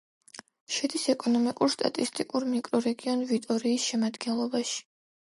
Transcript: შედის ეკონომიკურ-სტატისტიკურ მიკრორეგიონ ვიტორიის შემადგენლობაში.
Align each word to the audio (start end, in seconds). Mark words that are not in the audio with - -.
შედის 0.75 1.01
ეკონომიკურ-სტატისტიკურ 1.13 2.45
მიკრორეგიონ 2.53 3.21
ვიტორიის 3.33 3.87
შემადგენლობაში. 3.93 4.81